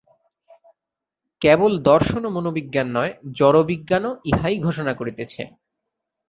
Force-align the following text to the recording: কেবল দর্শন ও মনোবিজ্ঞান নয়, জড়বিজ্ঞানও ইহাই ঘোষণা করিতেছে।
কেবল 1.41 1.71
দর্শন 1.89 2.21
ও 2.25 2.35
মনোবিজ্ঞান 2.35 2.87
নয়, 2.97 3.13
জড়বিজ্ঞানও 3.37 4.11
ইহাই 4.31 4.55
ঘোষণা 4.59 4.93
করিতেছে। 4.99 5.41